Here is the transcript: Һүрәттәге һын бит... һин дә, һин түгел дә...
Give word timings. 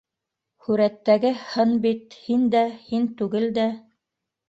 Һүрәттәге 0.67 1.33
һын 1.51 1.75
бит... 1.85 2.19
һин 2.25 2.51
дә, 2.59 2.65
һин 2.91 3.11
түгел 3.23 3.51
дә... 3.63 3.71